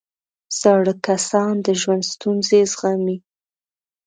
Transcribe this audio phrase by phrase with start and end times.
[0.59, 3.17] زاړه کسان د ژوند ستونزې زغمي